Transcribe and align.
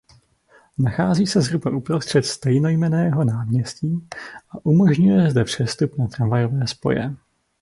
Nachází 0.79 1.27
se 1.27 1.41
zhruba 1.41 1.71
uprostřed 1.71 2.25
stejnojmenného 2.25 3.23
náměstí 3.23 4.07
a 4.49 4.65
umožňuje 4.65 5.31
zde 5.31 5.43
přestup 5.43 5.97
na 5.97 6.07
tramvajové 6.07 6.67
spoje. 6.67 7.15